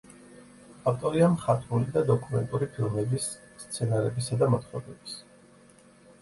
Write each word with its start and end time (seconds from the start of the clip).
ავტორია 0.91 1.27
მხატვრული 1.33 1.93
და 1.97 2.03
დოკუმენტური 2.07 2.69
ფილმების 2.79 3.27
სცენარებისა 3.65 4.41
და 4.41 4.49
მოთხრობების. 4.55 5.17